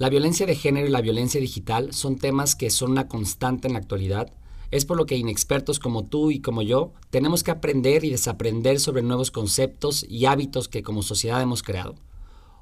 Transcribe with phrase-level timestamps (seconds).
[0.00, 3.74] La violencia de género y la violencia digital son temas que son una constante en
[3.74, 4.32] la actualidad.
[4.70, 8.80] Es por lo que inexpertos como tú y como yo tenemos que aprender y desaprender
[8.80, 11.96] sobre nuevos conceptos y hábitos que como sociedad hemos creado.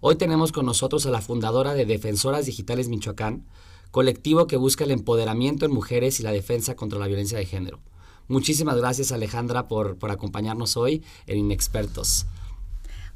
[0.01, 3.47] Hoy tenemos con nosotros a la fundadora de Defensoras Digitales Michoacán,
[3.93, 7.79] colectivo que busca el empoderamiento en mujeres y la defensa contra la violencia de género.
[8.27, 12.27] Muchísimas gracias Alejandra por, por acompañarnos hoy en Inexpertos.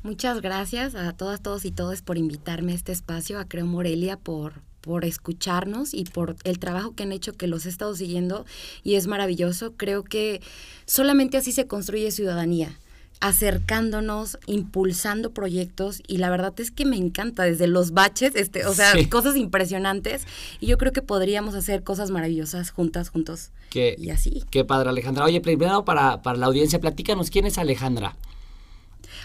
[0.03, 4.17] Muchas gracias a todas, todos y todos por invitarme a este espacio, a Creo Morelia
[4.17, 8.45] por, por escucharnos y por el trabajo que han hecho, que los he estado siguiendo
[8.83, 9.75] y es maravilloso.
[9.77, 10.41] Creo que
[10.87, 12.77] solamente así se construye ciudadanía
[13.23, 18.75] acercándonos, impulsando proyectos y la verdad es que me encanta desde los baches, este, o
[18.75, 20.27] sea, cosas impresionantes
[20.59, 23.53] y yo creo que podríamos hacer cosas maravillosas juntas, juntos.
[23.73, 24.43] y así.
[24.51, 25.25] Qué padre, Alejandra.
[25.25, 28.17] Oye, primero para, para la audiencia, platícanos quién es Alejandra.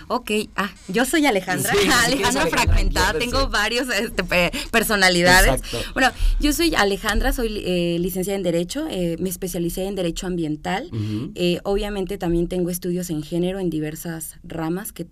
[0.07, 1.71] Ok, ah, yo soy Alejandra,
[2.05, 4.23] Alejandra fragmentada, tengo varios este,
[4.71, 5.61] personalidades.
[5.93, 10.89] Bueno, yo soy Alejandra, soy eh, licenciada en Derecho, eh, me especialicé en Derecho Ambiental.
[11.35, 15.03] Eh, obviamente también tengo estudios en género en diversas ramas que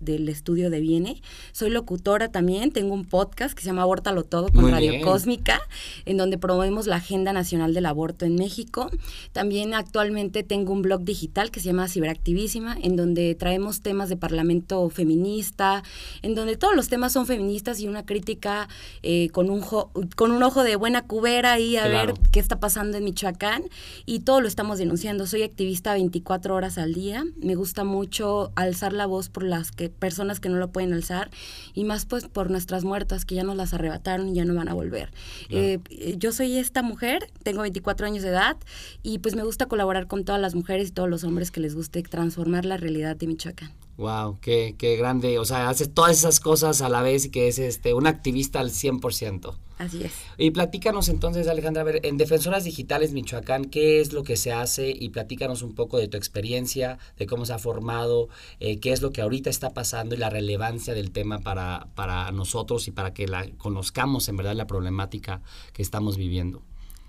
[0.00, 1.22] del estudio de Viene.
[1.52, 5.60] Soy locutora también, tengo un podcast que se llama Abórtalo Todo con Radio Cósmica,
[6.04, 8.90] en donde promovemos la Agenda Nacional del Aborto en México.
[9.32, 14.16] También actualmente tengo un blog digital que se llama Ciberactivísima, en donde traemos temas de
[14.24, 15.82] parlamento feminista,
[16.22, 18.70] en donde todos los temas son feministas y una crítica
[19.02, 22.96] eh, con, un con un ojo de buena cubera y a ver qué está pasando
[22.96, 23.64] en Michoacán
[24.06, 25.26] y todo lo estamos denunciando.
[25.26, 29.90] Soy activista 24 horas al día, me gusta mucho alzar la voz por las que,
[29.90, 31.30] personas que no lo pueden alzar
[31.74, 34.68] y más pues por nuestras muertas que ya nos las arrebataron y ya no van
[34.68, 35.10] a volver.
[35.50, 35.80] Eh,
[36.16, 38.56] yo soy esta mujer, tengo 24 años de edad
[39.02, 41.74] y pues me gusta colaborar con todas las mujeres y todos los hombres que les
[41.74, 43.83] guste transformar la realidad de Michoacán.
[43.96, 45.38] Wow, qué, qué grande.
[45.38, 48.60] O sea, hace todas esas cosas a la vez y que es este un activista
[48.60, 49.54] al 100%.
[49.78, 50.12] Así es.
[50.38, 54.52] Y platícanos entonces, Alejandra, a ver, en Defensoras Digitales Michoacán, ¿qué es lo que se
[54.52, 54.90] hace?
[54.90, 58.28] Y platícanos un poco de tu experiencia, de cómo se ha formado,
[58.60, 62.30] eh, qué es lo que ahorita está pasando y la relevancia del tema para, para
[62.30, 66.62] nosotros y para que la conozcamos en verdad la problemática que estamos viviendo.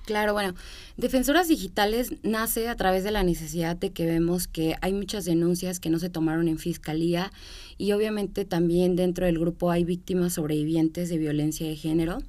[0.05, 0.53] Claro, bueno,
[0.97, 5.79] Defensoras Digitales nace a través de la necesidad de que vemos que hay muchas denuncias
[5.79, 7.31] que no se tomaron en fiscalía
[7.79, 12.19] y obviamente también dentro del grupo hay víctimas sobrevivientes de violencia de género.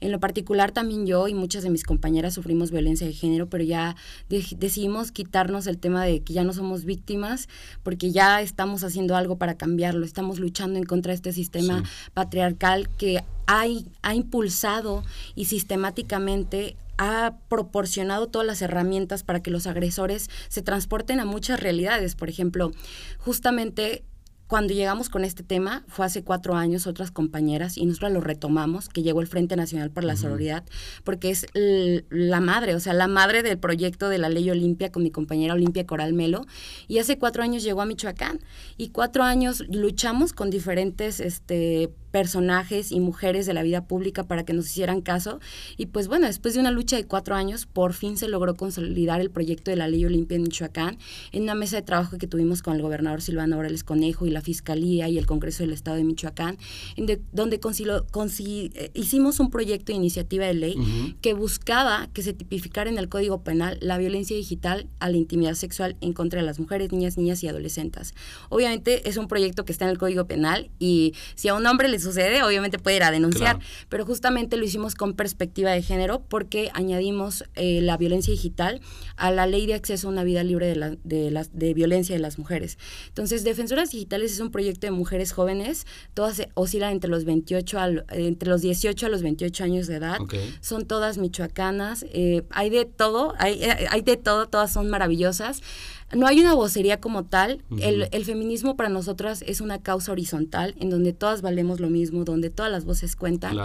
[0.00, 3.62] En lo particular también yo y muchas de mis compañeras sufrimos violencia de género, pero
[3.62, 3.96] ya
[4.28, 7.48] decidimos quitarnos el tema de que ya no somos víctimas
[7.82, 12.88] porque ya estamos haciendo algo para cambiarlo, estamos luchando en contra de este sistema patriarcal
[12.96, 13.64] que ha,
[14.02, 15.04] ha impulsado
[15.34, 21.58] y sistemáticamente ha proporcionado todas las herramientas para que los agresores se transporten a muchas
[21.58, 22.14] realidades.
[22.14, 22.72] Por ejemplo,
[23.16, 24.04] justamente
[24.50, 28.88] cuando llegamos con este tema, fue hace cuatro años, otras compañeras, y nosotros lo retomamos,
[28.88, 30.64] que llegó el Frente Nacional para la Sororidad,
[31.04, 35.04] porque es la madre, o sea, la madre del proyecto de la Ley Olimpia con
[35.04, 36.46] mi compañera Olimpia Coral Melo,
[36.88, 38.40] y hace cuatro años llegó a Michoacán,
[38.76, 44.44] y cuatro años luchamos con diferentes este, personajes y mujeres de la vida pública para
[44.44, 45.40] que nos hicieran caso.
[45.76, 49.20] Y pues bueno, después de una lucha de cuatro años, por fin se logró consolidar
[49.20, 50.98] el proyecto de la Ley Olimpia en Michoacán
[51.32, 54.39] en una mesa de trabajo que tuvimos con el gobernador Silvano Morales Conejo y la
[54.40, 56.58] Fiscalía y el Congreso del Estado de Michoacán,
[56.96, 62.90] en donde eh, hicimos un proyecto de iniciativa de ley que buscaba que se tipificara
[62.90, 66.58] en el Código Penal la violencia digital a la intimidad sexual en contra de las
[66.58, 68.14] mujeres, niñas, niñas y adolescentes.
[68.48, 71.88] Obviamente es un proyecto que está en el Código Penal y si a un hombre
[71.88, 73.58] le sucede, obviamente puede ir a denunciar,
[73.88, 78.80] pero justamente lo hicimos con perspectiva de género porque añadimos eh, la violencia digital
[79.16, 82.14] a la ley de acceso a una vida libre de, la, de, la, de violencia
[82.14, 82.78] de las mujeres.
[83.08, 87.78] Entonces, Defensoras Digitales es un proyecto de mujeres jóvenes, todas oscilan entre los 28
[88.10, 90.18] entre los 18 a los 28 años de edad,
[90.60, 95.62] son todas michoacanas, eh, hay de todo, hay, eh, hay de todo, todas son maravillosas
[96.12, 97.62] no hay una vocería como tal.
[97.78, 102.24] el, el, feminismo para nosotras es una causa horizontal en donde todas valemos lo mismo,
[102.24, 103.56] donde todas las voces cuentan.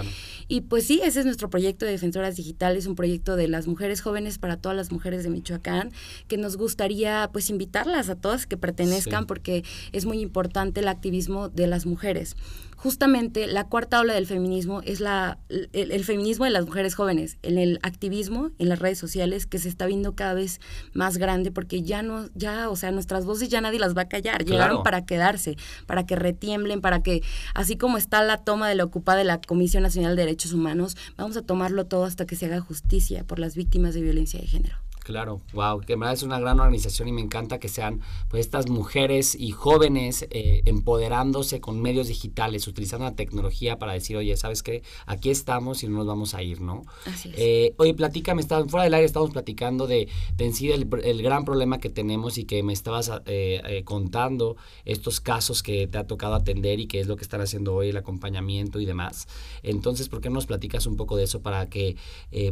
[0.47, 4.01] Y pues sí, ese es nuestro proyecto de Defensoras Digitales, un proyecto de las mujeres
[4.01, 5.91] jóvenes para todas las mujeres de Michoacán,
[6.27, 11.49] que nos gustaría pues invitarlas a todas que pertenezcan porque es muy importante el activismo
[11.49, 12.35] de las mujeres.
[12.75, 17.57] Justamente la cuarta ola del feminismo es la, el, feminismo de las mujeres jóvenes, en
[17.57, 20.59] el activismo en las redes sociales que se está viendo cada vez
[20.93, 24.09] más grande porque ya no, ya, o sea, nuestras voces ya nadie las va a
[24.09, 27.23] callar, llegaron para quedarse, para que retiemblen, para que,
[27.53, 30.97] así como está la toma de la ocupada de la Comisión Nacional de Derechos Humanos,
[31.17, 34.47] vamos a tomarlo todo hasta que se haga justicia por las víctimas de violencia de
[34.47, 34.84] género.
[35.05, 38.43] Claro, wow, que en verdad es una gran organización y me encanta que sean pues
[38.43, 44.35] estas mujeres y jóvenes eh, empoderándose con medios digitales, utilizando la tecnología para decir, oye,
[44.35, 44.81] ¿sabes qué?
[45.05, 46.81] Aquí estamos y no nos vamos a ir, ¿no?
[47.05, 47.35] Así es.
[47.37, 50.87] Eh, oye, platícame, está, fuera del aire estamos platicando de, de en sí el,
[51.21, 55.99] gran problema que tenemos y que me estabas eh, eh, contando estos casos que te
[55.99, 59.27] ha tocado atender y qué es lo que están haciendo hoy, el acompañamiento y demás.
[59.61, 61.95] Entonces, ¿por qué no nos platicas un poco de eso para que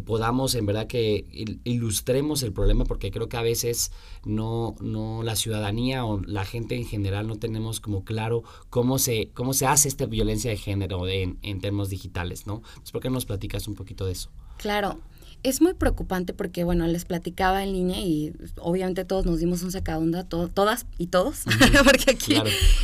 [0.05, 1.25] podamos en verdad que
[1.63, 3.91] ilustremos el problema porque creo que a veces
[4.25, 9.29] no, no la ciudadanía o la gente en general no tenemos como claro cómo se,
[9.33, 12.61] cómo se hace esta violencia de género en, en términos digitales, ¿no?
[12.67, 14.29] Entonces, ¿por qué nos platicas un poquito de eso?
[14.57, 14.99] Claro,
[15.43, 19.71] es muy preocupante porque, bueno, les platicaba en línea y obviamente todos nos dimos un
[19.71, 21.43] sacadunda, todas y todos,
[21.83, 22.35] porque aquí,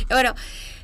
[0.08, 0.34] bueno,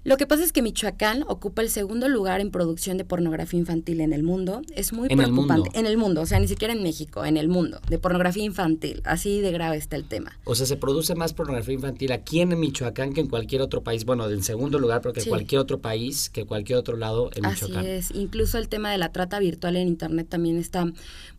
[0.07, 4.01] lo que pasa es que Michoacán ocupa el segundo lugar en producción de pornografía infantil
[4.01, 4.63] en el mundo.
[4.73, 5.71] Es muy preocupante.
[5.75, 9.03] En el mundo, o sea, ni siquiera en México, en el mundo, de pornografía infantil.
[9.05, 10.39] Así de grave está el tema.
[10.45, 14.05] O sea, se produce más pornografía infantil aquí en Michoacán que en cualquier otro país.
[14.05, 17.51] Bueno, en segundo lugar, pero que en cualquier otro país, que cualquier otro lado en
[17.51, 17.79] Michoacán.
[17.79, 18.11] Así es.
[18.13, 20.87] Incluso el tema de la trata virtual en Internet también está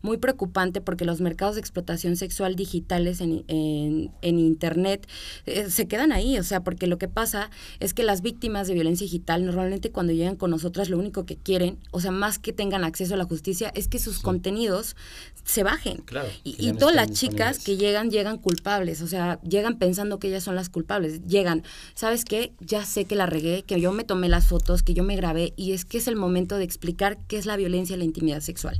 [0.02, 5.08] muy preocupante porque los mercados de explotación sexual digitales en, en, Internet
[5.46, 6.38] eh, se quedan ahí.
[6.38, 7.50] O sea, porque lo que pasa
[7.80, 11.36] es que las víctimas de violencia digital, normalmente cuando llegan con nosotras lo único que
[11.36, 14.96] quieren, o sea, más que tengan acceso a la justicia, es que sus contenidos
[15.44, 16.02] se bajen.
[16.44, 20.54] y, todas las chicas que llegan, llegan culpables, o sea, llegan pensando que ellas son
[20.54, 21.24] las culpables.
[21.26, 21.62] Llegan,
[21.94, 22.52] ¿sabes qué?
[22.60, 25.52] Ya sé que la regué, que yo me tomé las fotos, que yo me grabé,
[25.56, 28.40] y es que es el momento de explicar qué es la violencia y la intimidad
[28.40, 28.78] sexual.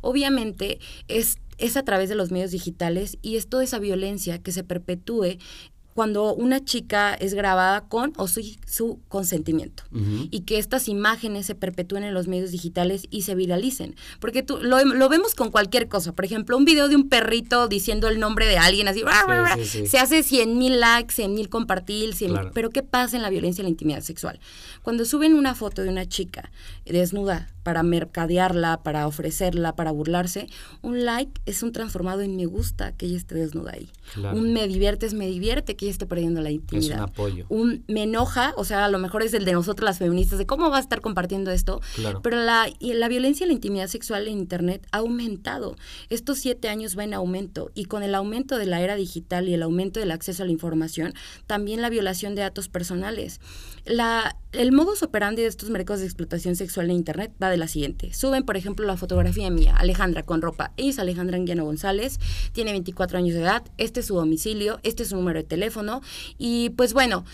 [0.00, 0.78] Obviamente
[1.08, 4.64] es es a través de los medios digitales y es toda esa violencia que se
[4.64, 5.36] perpetúe
[6.00, 9.82] cuando una chica es grabada con o su, su consentimiento
[10.30, 13.96] y que estas imágenes se perpetúen en los medios digitales y se viralicen.
[14.18, 14.78] Porque tú, lo,
[15.10, 16.12] vemos con cualquier cosa.
[16.14, 19.02] Por ejemplo, un video de un perrito diciendo el nombre de alguien así,
[19.86, 22.14] se hace 100 mil likes, 100 mil compartir,
[22.54, 24.40] pero ¿qué pasa en la violencia y la intimidad sexual?
[24.82, 26.50] Cuando suben una foto de una chica
[26.86, 30.48] desnuda para mercadearla, para ofrecerla, para burlarse,
[30.82, 33.88] un like es un transformado en me gusta que ella esté desnuda ahí.
[34.34, 36.90] Un me diviertes, me divierte que ella esté perdiendo la intimidad.
[36.90, 37.46] Es un apoyo.
[37.48, 40.46] Un me enoja, o sea, a lo mejor es el de nosotros las feministas, de
[40.46, 41.80] cómo va a estar compartiendo esto.
[42.24, 45.76] Pero la, la violencia y la intimidad sexual en Internet ha aumentado.
[46.08, 49.54] Estos siete años va en aumento y con el aumento de la era digital y
[49.54, 51.14] el aumento del acceso a la información,
[51.46, 53.40] también la violación de datos personales.
[53.84, 57.68] La, el modus operandi de estos mercados de explotación sexual en Internet va de la
[57.68, 58.12] siguiente.
[58.12, 60.72] Suben, por ejemplo, la fotografía mía, Alejandra, con ropa.
[60.76, 62.18] Ella es Alejandra Anguiano González,
[62.52, 66.00] tiene 24 años de edad, este es su domicilio, este es su número de teléfono
[66.38, 67.24] y pues bueno,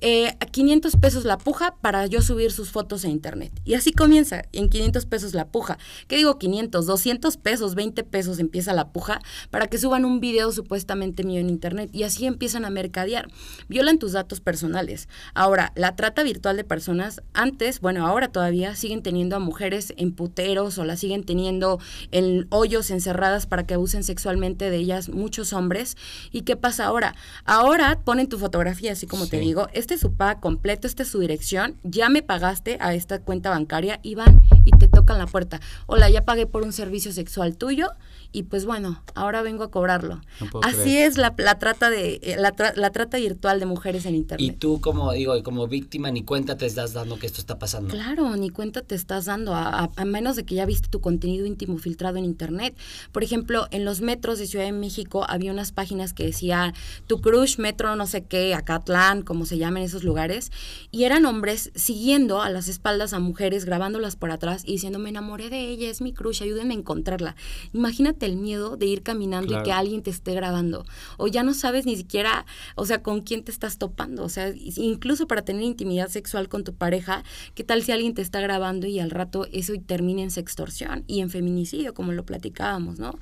[0.00, 3.52] eh, a 500 pesos la puja para yo subir sus fotos a internet.
[3.64, 5.78] Y así comienza, en 500 pesos la puja.
[6.06, 6.86] ¿Qué digo 500?
[6.86, 9.20] 200 pesos, 20 pesos empieza la puja
[9.50, 11.90] para que suban un video supuestamente mío en internet.
[11.92, 13.28] Y así empiezan a mercadear.
[13.68, 15.08] Violan tus datos personales.
[15.34, 20.12] Ahora, la trata virtual de personas, antes, bueno, ahora todavía siguen teniendo a mujeres en
[20.12, 25.52] puteros o las siguen teniendo en hoyos encerradas para que abusen sexualmente de ellas muchos
[25.52, 25.96] hombres.
[26.32, 27.14] ¿Y qué pasa ahora?
[27.44, 31.08] Ahora ponen tu fotografía, así como te digo, este es su pago completo, esta es
[31.10, 35.28] su dirección, ya me pagaste a esta cuenta bancaria y van y te tocan la
[35.28, 35.60] puerta.
[35.86, 37.90] Hola, ya pagué por un servicio sexual tuyo
[38.36, 40.20] y pues bueno, ahora vengo a cobrarlo.
[40.60, 44.46] Así es la, trata de eh, la, trata virtual de mujeres en internet.
[44.46, 47.94] Y tú como digo, como víctima ni cuenta te estás dando que esto está pasando.
[47.94, 51.78] Claro, ni cuenta te estás dando a, menos de que ya viste tu contenido íntimo
[51.78, 52.76] filtrado en internet.
[53.10, 56.74] Por ejemplo, en los metros de Ciudad de México había unas páginas que decía
[57.06, 60.52] tu crush metro no sé qué, Acatlán, como se llama en esos lugares,
[60.90, 65.08] y eran hombres siguiendo a las espaldas a mujeres, grabándolas por atrás y diciendo, me
[65.08, 67.34] enamoré de ella, es mi crush, ayúdenme a encontrarla.
[67.72, 70.84] Imagínate el miedo de ir caminando y que alguien te esté grabando,
[71.16, 74.52] o ya no sabes ni siquiera, o sea, con quién te estás topando, o sea,
[74.54, 78.86] incluso para tener intimidad sexual con tu pareja, ¿qué tal si alguien te está grabando
[78.86, 83.18] y al rato eso termina en sextorsión y en feminicidio, como lo platicábamos, ¿no?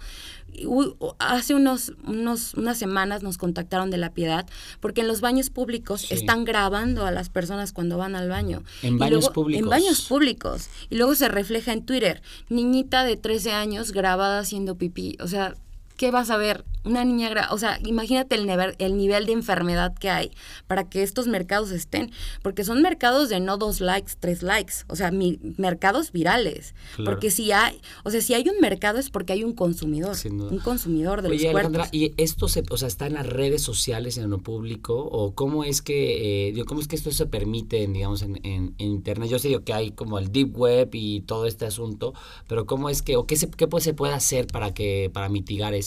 [1.18, 4.46] Hace unos, unos, unas semanas nos contactaron de la piedad
[4.80, 8.62] porque en los baños públicos están grabando a las personas cuando van al baño.
[8.82, 9.62] En baños públicos.
[9.62, 10.68] En baños públicos.
[10.90, 15.16] Y luego se refleja en Twitter, niñita de 13 años grabada haciendo pipí.
[15.20, 15.54] O sea,
[15.96, 16.64] ¿qué vas a ver?
[16.84, 20.30] una niña, o sea, imagínate el nivel, el nivel de enfermedad que hay
[20.66, 22.10] para que estos mercados estén,
[22.42, 26.74] porque son mercados de no dos likes, tres likes, o sea, mi, mercados virales,
[27.04, 30.58] porque si hay, o sea, si hay un mercado es porque hay un consumidor, un
[30.58, 34.18] consumidor de Oye, los Alejandra, ¿y esto se, o sea, está en las redes sociales,
[34.18, 38.22] en lo público, o cómo es que, eh, cómo es que esto se permite, digamos,
[38.22, 39.30] en, en, internet?
[39.30, 42.12] Yo sé que hay como el deep web y todo este asunto,
[42.46, 45.30] pero cómo es que, o qué se, qué pues, se puede hacer para que, para
[45.30, 45.83] mitigar esto?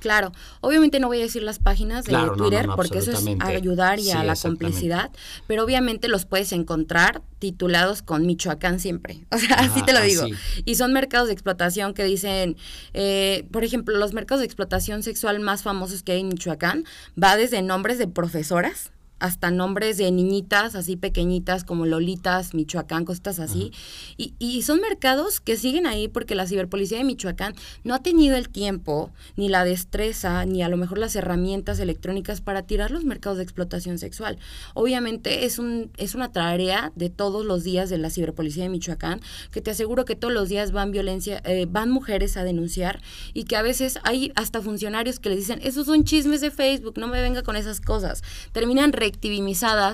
[0.00, 4.10] Claro, obviamente no voy a decir las páginas de Twitter porque eso es ayudar y
[4.12, 5.10] a la complicidad,
[5.46, 10.24] pero obviamente los puedes encontrar titulados con Michoacán siempre, o sea, así te lo digo.
[10.64, 12.56] Y son mercados de explotación que dicen,
[12.94, 16.84] eh, por ejemplo, los mercados de explotación sexual más famosos que hay en Michoacán
[17.20, 23.38] va desde nombres de profesoras hasta nombres de niñitas así pequeñitas como Lolitas, Michoacán, cosas
[23.38, 23.72] así.
[24.16, 28.36] Y, y, son mercados que siguen ahí porque la ciberpolicía de Michoacán no ha tenido
[28.36, 33.04] el tiempo, ni la destreza, ni a lo mejor las herramientas electrónicas para tirar los
[33.04, 34.38] mercados de explotación sexual.
[34.74, 39.20] Obviamente es, un, es una tarea de todos los días de la ciberpolicía de Michoacán,
[39.50, 43.00] que te aseguro que todos los días van violencia, eh, van mujeres a denunciar
[43.34, 46.98] y que a veces hay hasta funcionarios que le dicen, esos son chismes de Facebook,
[46.98, 48.22] no me venga con esas cosas.
[48.52, 48.92] Terminan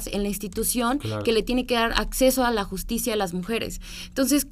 [0.06, 3.80] en la institución que le tiene que dar acceso a la justicia a las mujeres.
[4.08, 4.46] Entonces,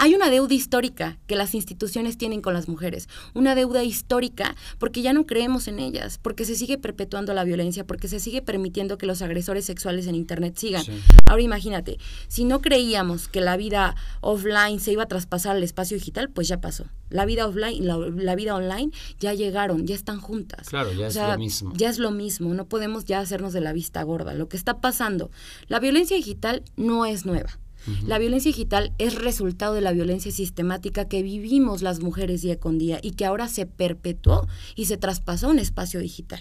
[0.00, 5.02] hay una deuda histórica que las instituciones tienen con las mujeres, una deuda histórica porque
[5.02, 8.96] ya no creemos en ellas, porque se sigue perpetuando la violencia, porque se sigue permitiendo
[8.96, 10.82] que los agresores sexuales en Internet sigan.
[11.26, 15.98] Ahora imagínate, si no creíamos que la vida offline se iba a traspasar al espacio
[15.98, 16.86] digital, pues ya pasó.
[17.10, 20.70] La vida offline, la, la vida online ya llegaron, ya están juntas.
[20.70, 21.72] Claro, ya es lo mismo.
[21.76, 24.32] Ya es lo mismo, no podemos ya hacernos de la vista gorda.
[24.32, 25.30] Lo que está pasando,
[25.68, 27.58] la violencia digital no es nueva
[28.06, 32.78] la violencia digital es resultado de la violencia sistemática que vivimos las mujeres día con
[32.78, 36.40] día y que ahora se perpetuó y se traspasó a un espacio digital.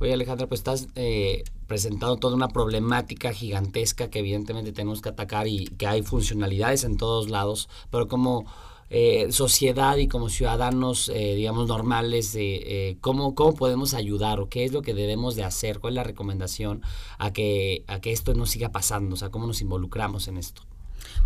[0.00, 5.46] Oye Alejandra, pues estás eh, presentando toda una problemática gigantesca que evidentemente tenemos que atacar
[5.46, 8.44] y que hay funcionalidades en todos lados, pero como
[8.90, 14.64] eh, sociedad y como ciudadanos, eh, digamos, normales, eh, cómo, cómo podemos ayudar o qué
[14.64, 16.82] es lo que debemos de hacer, cuál es la recomendación
[17.18, 20.62] a que, a que esto no siga pasando, o sea, cómo nos involucramos en esto.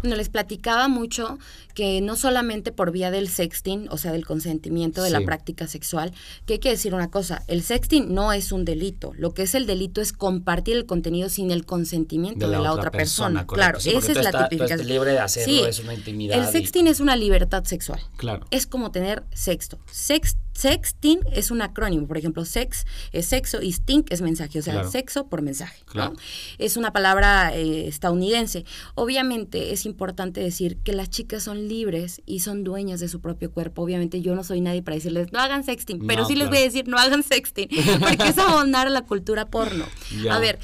[0.02, 1.38] Bueno, les platicaba mucho
[1.74, 6.12] que no solamente por vía del sexting, o sea, del consentimiento de la práctica sexual,
[6.46, 9.54] que hay que decir una cosa, el sexting no es un delito, lo que es
[9.54, 13.46] el delito es compartir el contenido sin el consentimiento de la, otra, persona.
[13.46, 14.88] claro, esa es la tipificación.
[14.88, 16.38] libre de hacerlo, es una intimidad.
[16.38, 18.00] El sexting es una libertad sexual.
[18.16, 18.46] Claro.
[18.50, 19.78] Es como tener sexto.
[19.90, 24.62] Sex Sexting es un acrónimo, por ejemplo, sex es sexo y stink es mensaje, o
[24.62, 25.84] sea, sexo por mensaje.
[26.58, 28.64] Es una palabra eh, estadounidense.
[28.96, 33.52] Obviamente es importante decir que las chicas son libres y son dueñas de su propio
[33.52, 33.82] cuerpo.
[33.82, 36.62] Obviamente yo no soy nadie para decirles no hagan sexting, pero sí les voy a
[36.62, 37.68] decir no hagan sexting,
[38.00, 39.84] porque es abonar a la cultura porno.
[40.28, 40.58] A ver,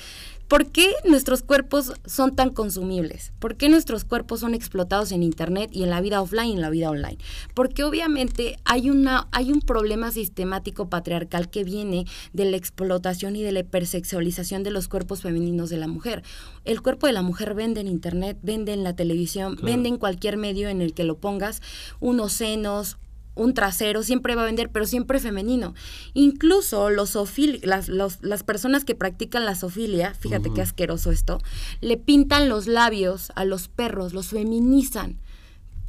[0.49, 3.33] ¿Por qué nuestros cuerpos son tan consumibles?
[3.39, 6.61] ¿Por qué nuestros cuerpos son explotados en Internet y en la vida offline y en
[6.61, 7.17] la vida online?
[7.55, 13.43] Porque obviamente hay, una, hay un problema sistemático patriarcal que viene de la explotación y
[13.43, 16.23] de la hipersexualización de los cuerpos femeninos de la mujer.
[16.65, 20.37] El cuerpo de la mujer vende en Internet, vende en la televisión, vende en cualquier
[20.37, 21.63] medio en el que lo pongas,
[22.01, 22.99] unos senos,
[23.35, 25.75] un trasero, siempre va a vender, pero siempre femenino.
[26.13, 27.19] Incluso los
[27.63, 31.41] las, las personas que practican la sofilia, fíjate qué asqueroso esto,
[31.81, 35.19] le pintan los labios a los perros, los feminizan.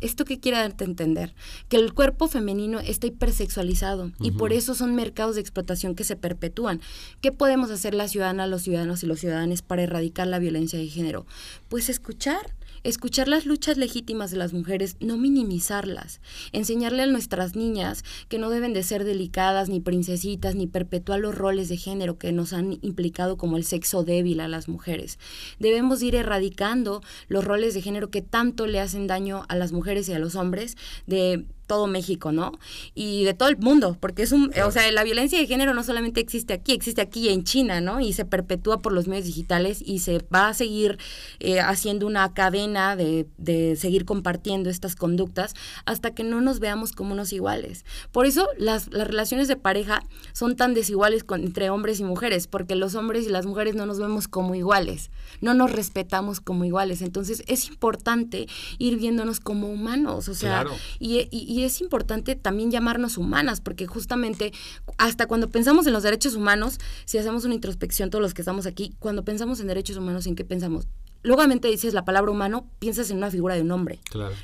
[0.02, 1.34] ¿Esto qué quiere darte a entender?
[1.70, 6.18] Que el cuerpo femenino está hipersexualizado y por eso son mercados de explotación que se
[6.18, 6.82] perpetúan.
[7.22, 10.88] ¿Qué podemos hacer las ciudadanas, los ciudadanos y los ciudadanos para erradicar la violencia de
[10.90, 11.26] género?
[11.70, 12.54] Pues escuchar,
[12.86, 18.52] escuchar las luchas legítimas de las mujeres, no minimizarlas, enseñarle a nuestras niñas que no
[18.52, 22.78] deben de ser delicadas, ni princesitas, ni perpetuar los roles de género que nos han
[22.82, 25.18] implicado como el sexo débil a las mujeres.
[25.60, 30.08] Debemos ir erradicando los roles de género que tanto le hacen daño a las mujeres
[30.08, 30.78] y a los hombres,
[31.08, 32.54] de todo México, ¿no?
[32.94, 35.84] Y de todo el mundo, porque es un, o sea, la violencia de género no
[35.84, 38.00] solamente existe aquí, existe aquí en China, ¿no?
[38.00, 40.98] Y se perpetúa por los medios digitales y se va a seguir
[41.40, 45.54] eh, haciendo una cadena de, de, seguir compartiendo estas conductas
[45.86, 47.86] hasta que no nos veamos como unos iguales.
[48.12, 50.04] Por eso las, las relaciones de pareja
[50.34, 54.00] son tan desiguales entre hombres y mujeres, porque los hombres y las mujeres no nos
[54.00, 55.10] vemos como iguales,
[55.42, 57.02] no nos respetamos como iguales.
[57.02, 60.66] Entonces es importante ir viéndonos como humanos, o sea,
[61.00, 64.52] y, y y es importante también llamarnos humanas, porque justamente
[64.98, 68.66] hasta cuando pensamos en los derechos humanos, si hacemos una introspección todos los que estamos
[68.66, 70.86] aquí, cuando pensamos en derechos humanos, ¿en qué pensamos?
[71.26, 74.00] luego dices la palabra humano, piensas en una figura de un hombre,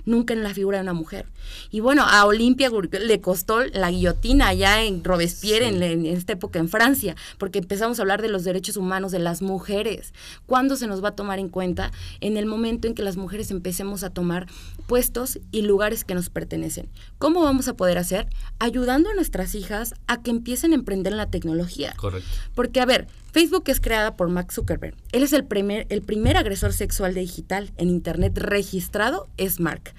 [0.05, 1.27] nunca en la figura de una mujer.
[1.69, 6.69] Y bueno, a Olimpia le costó la guillotina allá en Robespierre, en, esta época en
[6.69, 10.13] Francia, porque empezamos a hablar de los derechos humanos de las mujeres.
[10.47, 11.91] ¿Cuándo se nos va a tomar en cuenta?
[12.19, 14.47] En el momento en que las mujeres empecemos a tomar
[14.81, 16.89] puestos y lugares que nos pertenecen.
[17.17, 18.27] ¿Cómo vamos a poder hacer?
[18.59, 21.93] Ayudando a nuestras hijas a que empiecen a emprender en la tecnología.
[21.97, 22.29] Correcto.
[22.55, 24.95] Porque, a ver, Facebook es creada por Mark Zuckerberg.
[25.11, 29.93] Él es el primer, el primer agresor sexual digital en Internet registrado, es Mark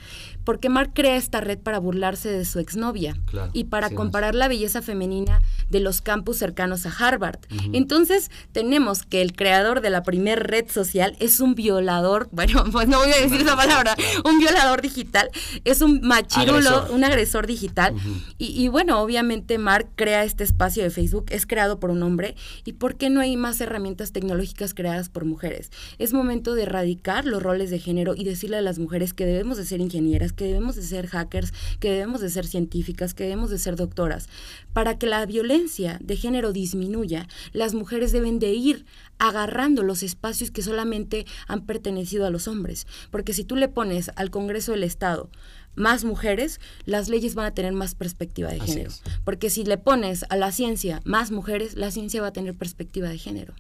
[0.45, 3.17] porque Mark crea esta red para burlarse de su exnovia
[3.53, 7.41] y para comparar la belleza femenina de los campus cercanos a Harvard.
[7.73, 12.89] Entonces, tenemos que el creador de la primer red social es un violador, bueno, pues
[12.89, 13.95] no voy a decir esa palabra,
[14.25, 15.31] un violador digital,
[15.65, 17.95] es un machirulo, un agresor digital.
[18.39, 22.35] y, y, bueno, obviamente Mark crea este espacio de Facebook, es creado por un hombre,
[22.65, 25.71] ¿y por qué no hay más herramientas tecnológicas creadas por mujeres?
[25.99, 29.57] Es momento de erradicar los roles de género y decirle a las mujeres que debemos
[29.57, 33.51] de ser ingenieras, que debemos de ser hackers, que debemos de ser científicas, que debemos
[33.51, 34.29] de ser doctoras.
[34.73, 38.87] Para que la violencia de género disminuya, las mujeres deben de ir
[39.19, 42.87] agarrando los espacios que solamente han pertenecido a los hombres.
[43.11, 45.31] Porque si tú le pones al Congreso del Estado
[45.75, 48.91] más mujeres, las leyes van a tener más perspectiva de género.
[49.25, 53.09] Porque si le pones a la ciencia más mujeres, la ciencia va a tener perspectiva
[53.09, 53.55] de género.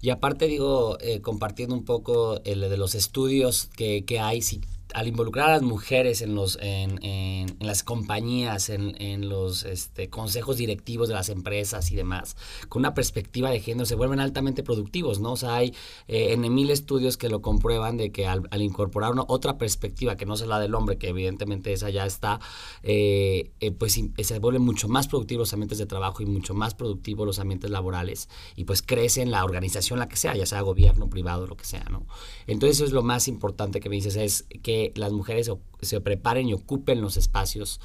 [0.00, 4.60] Y aparte, digo, eh, compartiendo un poco el de los estudios que, que hay, si
[4.94, 10.08] al involucrar a las mujeres en los en, en, las compañías, en, en los este,
[10.08, 12.36] consejos directivos de las empresas y demás,
[12.68, 15.32] con una perspectiva de género, se vuelven altamente productivos, ¿no?
[15.32, 15.74] O sea, hay
[16.08, 20.26] eh, en mil estudios que lo comprueban de que al, incorporar una, otra perspectiva que
[20.26, 22.40] no sea la del hombre, que evidentemente esa ya está,
[22.82, 26.74] eh, eh, pues se vuelven mucho más productivos los ambientes de trabajo y mucho más
[26.74, 31.08] productivos los ambientes laborales y pues crece la organización, la que sea, ya sea gobierno,
[31.08, 32.06] privado, lo que sea, ¿no?
[32.46, 35.50] Entonces eso es lo más importante que me dices, es que las mujeres
[35.80, 37.80] se preparen y ocupen los espacios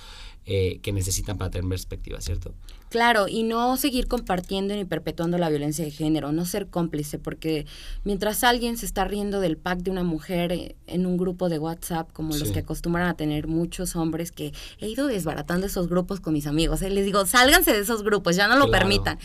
[0.52, 2.56] eh, que necesitan para tener perspectiva, ¿cierto?
[2.90, 7.68] Claro, y no seguir compartiendo ni perpetuando la violencia de género, no ser cómplice, porque
[8.04, 11.60] mientras alguien se está riendo del pack de una mujer eh, en un grupo de
[11.60, 16.20] WhatsApp, como los que acostumbran a tener muchos hombres, que he ido desbaratando esos grupos
[16.20, 16.90] con mis amigos, ¿eh?
[16.90, 19.20] les digo, sálganse de esos grupos, ya no lo permitan.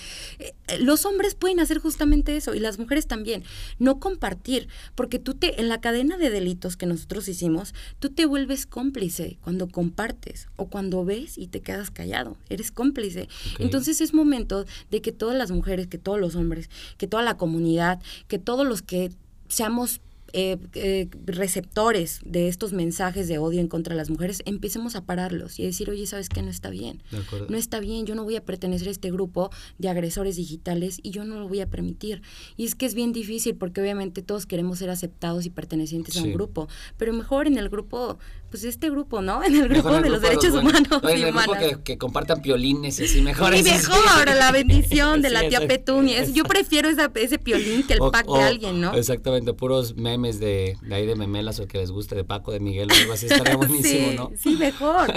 [0.78, 3.44] los hombres pueden hacer justamente eso, y las mujeres también,
[3.78, 8.26] no compartir, porque tú te, en la cadena de delitos que nosotros hicimos, tú te
[8.26, 13.28] vuelves cómplice cuando compartes o cuando ves y te quedas callado, eres cómplice.
[13.58, 17.36] Entonces es momento de que todas las mujeres, que todos los hombres, que toda la
[17.36, 19.10] comunidad, que todos los que
[19.48, 20.00] seamos
[20.36, 25.04] eh, eh, receptores de estos mensajes de odio en contra de las mujeres, empecemos a
[25.04, 26.42] pararlos y decir, oye, ¿sabes qué?
[26.42, 27.00] No está bien.
[27.48, 31.10] No está bien, yo no voy a pertenecer a este grupo de agresores digitales y
[31.10, 32.20] yo no lo voy a permitir.
[32.56, 36.24] Y es que es bien difícil porque obviamente todos queremos ser aceptados y pertenecientes a
[36.24, 36.66] un grupo,
[36.98, 38.18] pero mejor en el grupo
[38.54, 39.42] pues este grupo, ¿no?
[39.44, 40.86] En el grupo de los derechos humanos.
[41.02, 43.52] en el grupo que, compartan piolines y así mejor.
[43.52, 46.24] Y mejor, la bendición de la tía Petunia.
[46.26, 48.94] Yo prefiero ese piolín que el pack de alguien, ¿no?
[48.94, 52.60] Exactamente, puros memes de, de ahí de memelas o que les guste, de Paco, de
[52.60, 54.30] Miguel o algo así, estaría buenísimo, sí, ¿no?
[54.40, 55.12] Sí, mejor.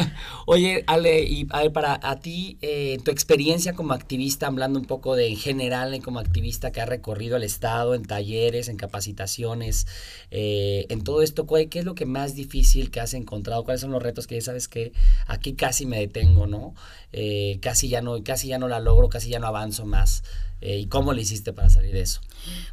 [0.47, 4.85] Oye, Ale, y a ver, para a ti, eh, tu experiencia como activista, hablando un
[4.85, 9.85] poco de en general, como activista que ha recorrido el Estado, en talleres, en capacitaciones,
[10.31, 13.91] eh, en todo esto, ¿qué es lo que más difícil que hacen encontrado, cuáles son
[13.91, 14.93] los retos que ya sabes que
[15.27, 16.73] aquí casi me detengo, ¿no?
[17.11, 20.23] Eh, casi ya no, casi ya no la logro, casi ya no avanzo más.
[20.61, 22.21] Eh, ¿Y cómo le hiciste para salir de eso?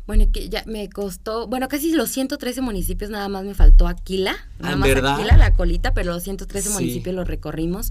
[0.06, 4.34] Bueno, que ya me costó, bueno, casi los 113 municipios nada más me faltó Aquila,
[4.58, 7.90] nada más Aquila, la colita, pero los 113 municipios los recorrimos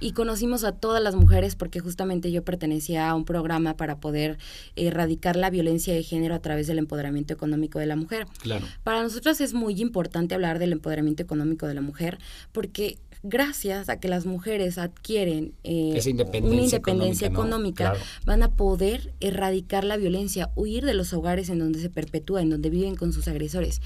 [0.00, 4.38] y conocimos a todas las mujeres porque justamente yo pertenecía a un programa para poder
[4.74, 8.26] erradicar la violencia de género a través del empoderamiento económico de la mujer.
[8.42, 8.66] Claro.
[8.82, 12.18] Para nosotras es muy importante hablar del empoderamiento económico de la mujer
[12.52, 16.00] porque gracias a que las mujeres adquieren eh,
[16.42, 21.80] una independencia económica, van a poder erradicar la violencia, huir de los hogares en donde
[21.80, 23.80] se perpetúa, en donde viven con sus agresores.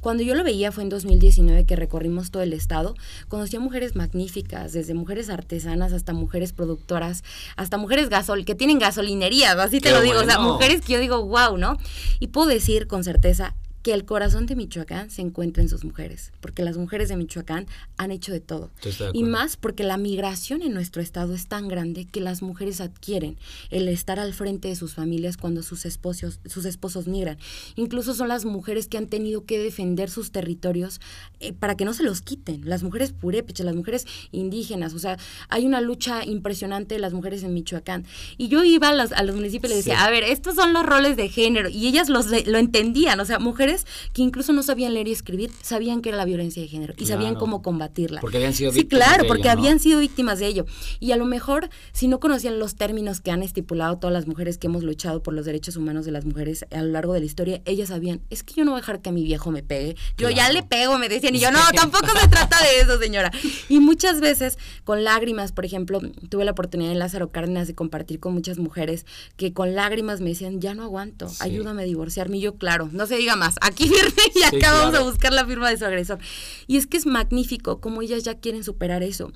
[0.00, 2.94] Cuando yo lo veía fue en 2019 que recorrimos todo el estado,
[3.28, 7.22] conocí a mujeres magníficas, desde mujeres artesanas hasta mujeres productoras,
[7.56, 11.00] hasta mujeres gasol, que tienen gasolinerías, así te lo digo, o sea, mujeres que yo
[11.00, 11.76] digo, wow, ¿no?
[12.18, 16.32] Y puedo decir con certeza, que el corazón de Michoacán se encuentra en sus mujeres,
[16.40, 17.66] porque las mujeres de Michoacán
[17.96, 18.70] han hecho de todo.
[19.12, 23.38] y más porque la migración en nuestro estado es tan grande que las mujeres adquieren
[23.70, 27.38] el estar al frente de sus familias cuando sus esposos, sus esposos migran.
[27.76, 31.00] Incluso son las mujeres que han tenido que defender sus territorios
[31.40, 32.62] eh, para que no se los quiten.
[32.68, 35.16] Las mujeres purépechas, las mujeres indígenas, o sea,
[35.48, 38.04] hay una lucha impresionante de las mujeres en Michoacán.
[38.36, 40.72] Y yo iba a los, a los municipios y les decía, a ver, estos son
[40.72, 44.52] los roles de género, y ellas los, lo entendían, o sea, mujeres mujeres que incluso
[44.52, 47.62] no sabían leer y escribir, sabían que era la violencia de género y sabían cómo
[47.62, 48.20] combatirla.
[48.20, 49.06] Porque habían sido víctimas.
[49.06, 50.66] Sí, claro, porque habían sido víctimas de ello.
[50.98, 54.58] Y a lo mejor, si no conocían los términos que han estipulado todas las mujeres
[54.58, 57.26] que hemos luchado por los derechos humanos de las mujeres a lo largo de la
[57.26, 59.62] historia, ellas sabían, es que yo no voy a dejar que a mi viejo me
[59.62, 59.96] pegue.
[60.16, 63.30] Yo ya le pego, me decían, y yo no, tampoco se trata de eso, señora.
[63.68, 68.20] Y muchas veces, con lágrimas, por ejemplo, tuve la oportunidad en Lázaro Cárdenas de compartir
[68.20, 69.06] con muchas mujeres
[69.36, 72.38] que con lágrimas me decían, ya no aguanto, ayúdame a divorciarme.
[72.38, 75.70] Y yo, claro, no se diga más, aquí viene y acabamos de buscar la firma
[75.70, 76.18] de su agresor.
[76.66, 79.32] Y es que es magnífico como ellas ya quieren superar eso.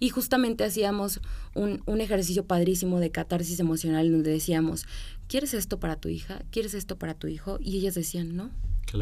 [0.00, 1.20] Y justamente hacíamos
[1.54, 4.86] un, un ejercicio padrísimo de catarsis emocional donde decíamos,
[5.28, 6.42] ¿quieres esto para tu hija?
[6.50, 7.58] ¿Quieres esto para tu hijo?
[7.60, 8.50] Y ellas decían, no,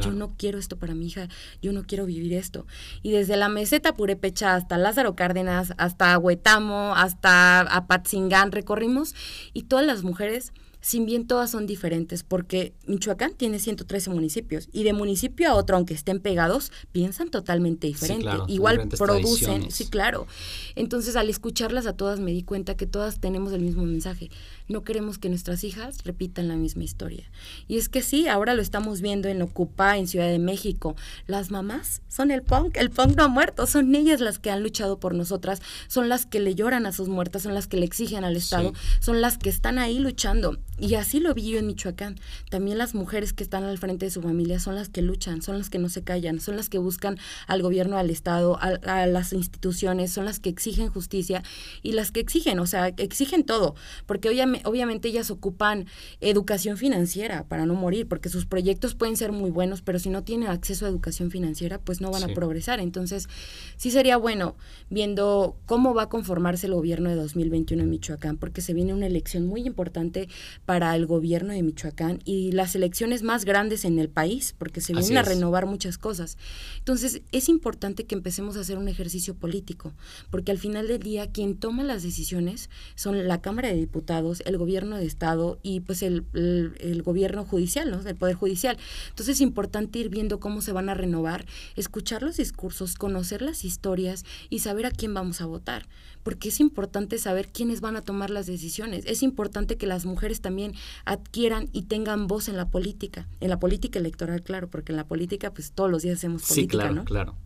[0.03, 1.29] Yo no quiero esto para mi hija,
[1.63, 2.67] yo no quiero vivir esto.
[3.03, 9.15] Y desde la meseta Purepecha hasta Lázaro Cárdenas, hasta Huetamo, hasta Apatzingán recorrimos
[9.53, 14.85] y todas las mujeres sin bien todas son diferentes, porque Michoacán tiene 113 municipios y
[14.85, 18.31] de municipio a otro, aunque estén pegados, piensan totalmente diferente.
[18.49, 20.27] Igual producen, sí, claro.
[20.75, 24.31] Entonces, al escucharlas a todas me di cuenta que todas tenemos el mismo mensaje.
[24.69, 27.31] No queremos que nuestras hijas repitan la misma historia.
[27.69, 30.97] Y es que sí, ahora lo estamos viendo en Ocupa, en Ciudad de México.
[31.27, 34.63] Las mamás son el punk, el punk no ha muerto, son ellas las que han
[34.63, 37.87] luchado por nosotras, son las que le lloran a sus muertas, son las que le
[37.87, 40.59] exigen al Estado, son las que están ahí luchando.
[40.79, 42.17] Y así lo vi yo en Michoacán.
[42.51, 45.57] También las mujeres que están al frente de su familia son las que luchan, son
[45.57, 49.33] las que no se callan, son las que buscan al gobierno, al Estado, a, las
[49.33, 51.43] instituciones, son las que exigen justicia
[51.83, 54.29] y las que exigen, o sea, exigen todo, porque
[54.65, 55.87] obviamente ellas ocupan
[56.21, 60.25] educación financiera para no morir, porque sus proyectos pueden ser muy buenos, pero si no
[60.25, 62.81] tienen acceso a educación financiera, pues no van a progresar.
[62.81, 63.29] Entonces,
[63.77, 64.57] sí sería bueno
[64.91, 69.07] viendo cómo va a conformarse el gobierno de 2021 en Michoacán, porque se viene una
[69.07, 70.29] elección muy importante
[70.67, 74.93] para el gobierno de Michoacán y las elecciones más grandes en el país, porque se
[74.93, 76.37] vienen a renovar muchas cosas.
[76.79, 79.93] Entonces, es importante que empecemos a hacer un ejercicio político,
[80.29, 84.59] porque al final del día quien toma las decisiones son la Cámara de Diputados, el
[84.59, 88.01] gobierno de Estado y pues el, el, gobierno judicial, ¿no?
[88.01, 88.77] El Poder Judicial.
[89.11, 93.65] Entonces, es importante ir viendo cómo se van a renovar, escuchar los discursos, conocer las
[93.65, 95.87] historias y saber a quién vamos a votar
[96.27, 99.05] porque es importante saber quiénes van a tomar las decisiones.
[99.07, 103.61] Es importante que las mujeres también adquieran y tengan voz en la política, en la
[103.61, 107.05] política electoral, claro, porque en la política pues todos los días hacemos política, sí, claro,
[107.05, 107.37] Claro.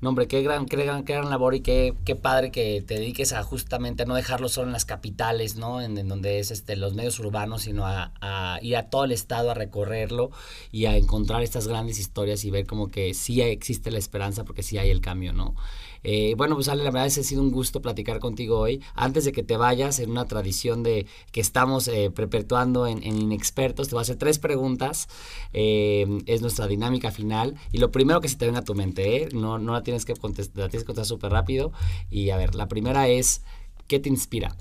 [0.00, 2.94] No, hombre, qué gran, qué gran, qué gran labor y qué, qué padre que te
[2.94, 5.82] dediques a justamente no dejarlo solo en las capitales, ¿no?
[5.82, 9.50] En, donde es este, los medios urbanos, sino a, a, ir a todo el estado
[9.50, 10.30] a recorrerlo
[10.72, 14.62] y a encontrar estas grandes historias y ver como que sí existe la esperanza porque
[14.62, 15.54] sí hay el cambio, ¿no?
[16.02, 18.82] Eh, bueno, pues Ale, la verdad es que ha sido un gusto platicar contigo hoy.
[18.94, 23.88] Antes de que te vayas, en una tradición de que estamos eh, perpetuando en, Inexpertos,
[23.88, 25.08] te voy a hacer tres preguntas.
[25.52, 27.56] Eh, es nuestra dinámica final.
[27.72, 30.14] Y lo primero que se te venga a tu mente, no, no la tienes que
[30.14, 31.72] contestar, la tienes que contestar súper rápido.
[32.10, 33.42] Y a ver, la primera es,
[33.86, 34.56] ¿qué te inspira?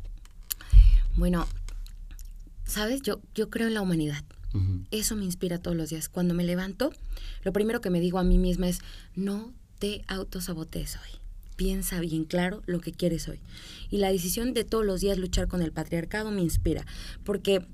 [1.16, 1.48] Bueno,
[2.66, 4.24] sabes, yo, yo creo en la humanidad.
[4.90, 6.10] Eso me inspira todos los días.
[6.10, 6.92] Cuando me levanto,
[7.44, 8.80] lo primero que me digo a mí misma es,
[9.16, 11.20] no te autosabotees hoy
[11.56, 13.42] piensa bien claro lo que quieres hoy.
[13.90, 16.86] Y la decisión de todos los días luchar con el patriarcado me inspira,
[17.26, 17.66] porque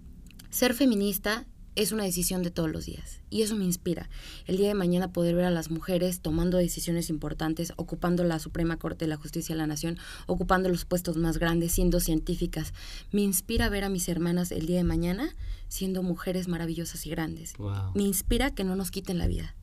[0.50, 4.10] ser feminista es una decisión de todos los días y eso me inspira.
[4.48, 8.78] El día de mañana poder ver a las mujeres tomando decisiones importantes, ocupando la Suprema
[8.78, 12.74] Corte de la Justicia de la Nación, ocupando los puestos más grandes, siendo científicas.
[13.12, 15.36] Me inspira ver a mis hermanas el día de mañana
[15.68, 17.54] siendo mujeres maravillosas y grandes.
[17.94, 19.56] Me inspira que no nos quiten la vida.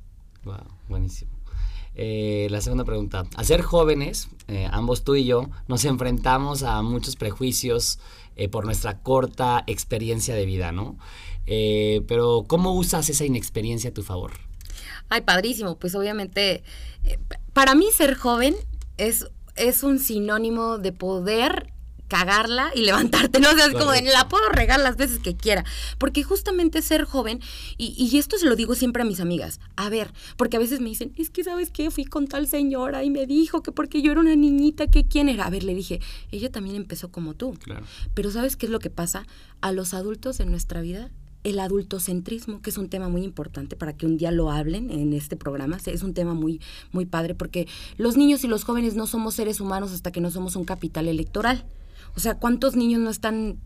[0.44, 1.42] Wow, buenísimo.
[1.95, 3.25] Eh, la segunda pregunta.
[3.37, 7.99] Al ser jóvenes, eh, ambos tú y yo, nos enfrentamos a muchos prejuicios
[8.37, 10.99] eh, por nuestra corta experiencia de vida, ¿no?
[11.45, 14.31] pero ¿cómo usas esa inexperiencia a tu favor?
[15.09, 15.77] Ay, padrísimo.
[15.77, 16.63] Pues obviamente,
[17.53, 18.55] para mí ser joven
[18.97, 19.27] es,
[19.57, 21.73] es un sinónimo de poder
[22.12, 23.48] cagarla y levantarte, ¿no?
[23.51, 25.64] O sea, es como de, la puedo regar las veces que quiera.
[25.96, 27.40] Porque justamente ser joven,
[27.79, 30.81] y, y, esto se lo digo siempre a mis amigas, a ver, porque a veces
[30.81, 31.90] me dicen, es que, ¿sabes qué?
[31.90, 35.31] Fui con tal señora y me dijo que porque yo era una niñita, que quién
[35.31, 35.46] era.
[35.46, 37.55] A ver, le dije, ella también empezó como tú.
[37.55, 37.87] Claro.
[38.12, 39.27] Pero ¿sabes qué es lo que pasa?
[39.62, 41.11] A los adultos en nuestra vida
[41.44, 45.12] el adultocentrismo, que es un tema muy importante para que un día lo hablen en
[45.12, 45.79] este programa.
[45.87, 46.61] Es un tema muy,
[46.92, 50.31] muy padre porque los niños y los jóvenes no somos seres humanos hasta que no
[50.31, 51.64] somos un capital electoral.
[52.17, 53.59] O sea, ¿cuántos niños no están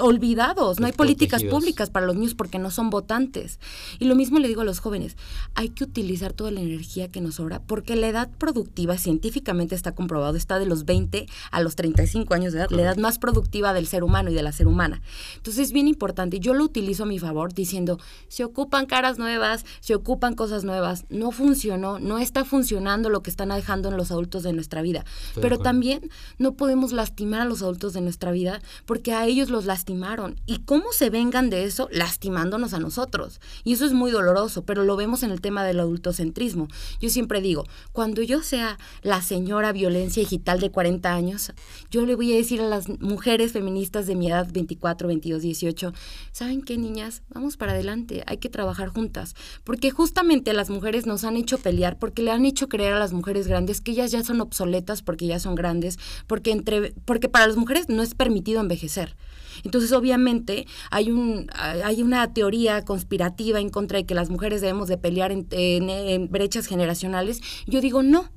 [0.00, 0.80] olvidados.
[0.80, 3.58] No hay políticas públicas para los niños porque no son votantes.
[3.98, 5.16] Y lo mismo le digo a los jóvenes,
[5.54, 9.92] hay que utilizar toda la energía que nos sobra porque la edad productiva científicamente está
[9.92, 13.72] comprobado, está de los 20 a los 35 años de edad, la edad más productiva
[13.72, 15.00] del ser humano y de la ser humana.
[15.36, 19.64] Entonces es bien importante, yo lo utilizo a mi favor diciendo, se ocupan caras nuevas,
[19.80, 24.10] se ocupan cosas nuevas, no funcionó, no está funcionando lo que están dejando en los
[24.10, 25.04] adultos de nuestra vida.
[25.40, 29.64] Pero también no podemos lastimar a los adultos de nuestra vida porque a ellos los
[29.64, 30.36] lastimaron.
[30.46, 31.88] ¿Y cómo se vengan de eso?
[31.90, 33.40] Lastimándonos a nosotros.
[33.64, 36.68] Y eso es muy doloroso, pero lo vemos en el tema del adultocentrismo.
[37.00, 41.52] Yo siempre digo, cuando yo sea la señora violencia digital de 40 años,
[41.90, 45.92] yo le voy a decir a las mujeres feministas de mi edad, 24, 22, 18,
[46.30, 47.22] ¿saben qué, niñas?
[47.28, 49.34] Vamos para adelante, hay que trabajar juntas.
[49.64, 53.12] Porque justamente las mujeres nos han hecho pelear, porque le han hecho creer a las
[53.12, 57.46] mujeres grandes que ellas ya son obsoletas porque ya son grandes, porque, entre, porque para
[57.46, 59.16] las mujeres no es permitido envejecer.
[59.64, 64.88] Entonces, obviamente, hay, un, hay una teoría conspirativa en contra de que las mujeres debemos
[64.88, 67.40] de pelear en brechas generacionales.
[67.66, 68.30] Yo digo, no.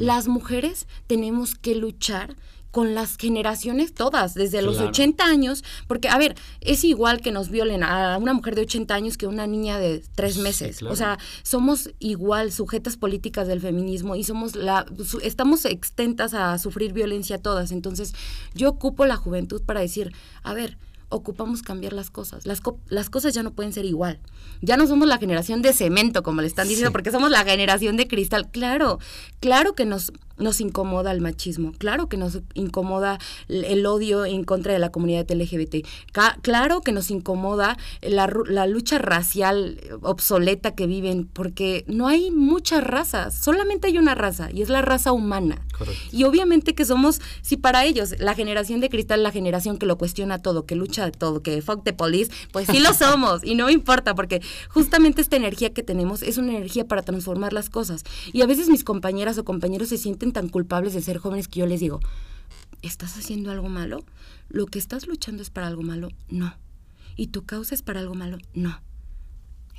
[0.00, 2.36] Las mujeres tenemos que luchar
[2.70, 7.50] con las generaciones todas, desde los 80 años, porque, a ver, es igual que nos
[7.50, 10.82] violen a una mujer de 80 años que una niña de tres meses.
[10.82, 14.86] O sea, somos igual sujetas políticas del feminismo y somos la,
[15.22, 17.72] estamos extentas a sufrir violencia todas.
[17.72, 18.14] Entonces,
[18.54, 20.78] yo ocupo la juventud para decir, a ver,
[21.10, 22.46] ocupamos cambiar las cosas.
[22.46, 24.20] Las, las cosas ya no pueden ser igual.
[24.62, 27.96] Ya no somos la generación de cemento, como le están diciendo, porque somos la generación
[27.96, 28.48] de cristal.
[28.50, 29.00] Claro,
[29.40, 34.72] claro que nos nos incomoda el machismo, claro que nos incomoda el odio en contra
[34.72, 35.86] de la comunidad LGBT,
[36.42, 38.26] claro que nos incomoda la,
[38.66, 44.62] lucha racial obsoleta que viven, porque no hay muchas razas, solamente hay una raza y
[44.62, 45.60] es la raza humana.
[46.12, 49.96] Y obviamente que somos, si para ellos la generación de cristal, la generación que lo
[49.96, 53.54] cuestiona todo, que lucha de todo, que fuck the police, pues sí lo somos y
[53.54, 58.04] no importa, porque justamente esta energía que tenemos es una energía para transformar las cosas.
[58.32, 61.60] Y a veces mis compañeras o compañeros se sienten tan culpables de ser jóvenes que
[61.60, 62.00] yo les digo,
[62.82, 64.04] ¿estás haciendo algo malo?
[64.48, 66.08] ¿Lo que estás luchando es para algo malo?
[66.28, 66.54] No.
[67.16, 68.38] ¿Y tu causa es para algo malo?
[68.54, 68.80] No.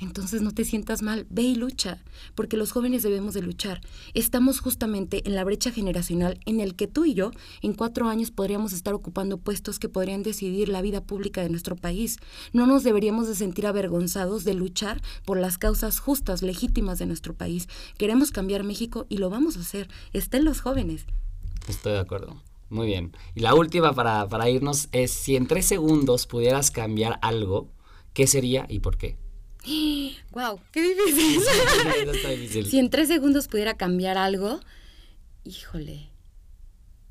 [0.02, 2.02] Entonces no te sientas mal, ve y lucha,
[2.34, 3.80] porque los jóvenes debemos de luchar.
[4.14, 7.30] Estamos justamente en la brecha generacional en el que tú y yo
[7.62, 11.76] en cuatro años podríamos estar ocupando puestos que podrían decidir la vida pública de nuestro
[11.76, 12.18] país.
[12.52, 17.34] No nos deberíamos de sentir avergonzados de luchar por las causas justas, legítimas de nuestro
[17.34, 17.68] país.
[17.96, 19.88] Queremos cambiar México y lo vamos a hacer.
[20.12, 21.06] Estén los jóvenes.
[21.68, 22.42] Estoy de acuerdo.
[22.70, 23.12] Muy bien.
[23.36, 27.68] Y la última para, para irnos es si en tres segundos pudieras cambiar algo,
[28.14, 29.21] ¿qué sería y por qué?
[30.32, 30.60] ¡Wow!
[30.72, 32.66] ¡Qué difícil!
[32.66, 34.60] Si en tres segundos pudiera cambiar algo,
[35.44, 36.10] híjole.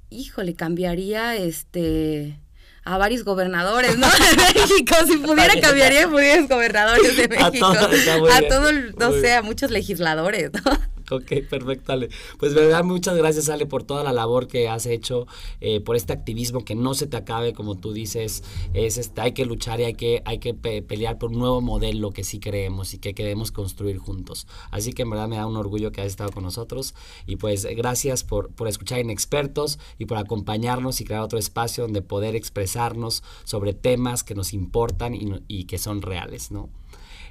[0.09, 2.37] Híjole, cambiaría este
[2.83, 4.07] a varios gobernadores, ¿no?
[4.09, 4.95] de México.
[5.07, 7.67] Si pudiera, cambiaría a varios gobernadores de México.
[7.67, 10.90] A todo, no sé, a muchos legisladores, ¿no?
[11.11, 12.07] Ok, perfecto, Ale.
[12.39, 15.27] Pues verdad, muchas gracias, Ale, por toda la labor que has hecho,
[15.59, 19.33] eh, por este activismo que no se te acabe, como tú dices, es este, hay
[19.33, 22.93] que luchar y hay que, hay que pelear por un nuevo modelo que sí creemos
[22.93, 24.47] y que queremos construir juntos.
[24.69, 26.95] Así que en verdad me da un orgullo que hayas estado con nosotros
[27.27, 31.83] y pues gracias por, por escuchar en Expertos y por acompañarnos y crear otro espacio
[31.83, 36.69] donde poder expresarnos sobre temas que nos importan y, y que son reales, ¿no?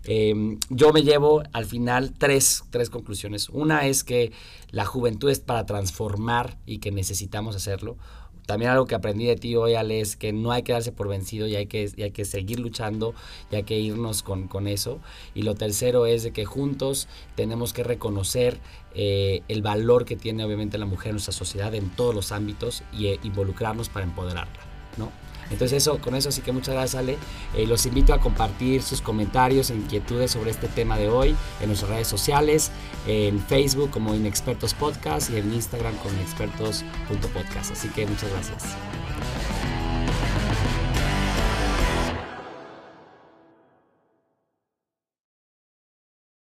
[0.05, 3.49] Em, yo me llevo al final tres, tres conclusiones.
[3.49, 4.33] Una es que
[4.71, 7.97] la juventud es para transformar y que necesitamos hacerlo.
[8.47, 11.07] También algo que aprendí de ti hoy, Ale, es que no hay que darse por
[11.07, 13.15] vencido y hay que, hay que seguir luchando
[13.53, 14.99] y hay que irnos con, con, eso.
[15.37, 18.59] Y lo tercero es de que juntos tenemos que reconocer
[18.95, 22.83] eh, el valor que tiene obviamente la mujer en nuestra sociedad en todos los ámbitos
[22.93, 24.59] y eh, involucrarnos para empoderarla,
[24.97, 25.13] ¿no?
[25.51, 27.19] Entonces eso, con eso sí que muchas gracias Ale.
[27.55, 31.69] Eh, los invito a compartir sus comentarios e inquietudes sobre este tema de hoy en
[31.69, 32.71] nuestras redes sociales,
[33.07, 37.73] en Facebook como Inexpertos Podcast y en Instagram como inexpertos.podcast.
[37.73, 39.00] Así que muchas gracias.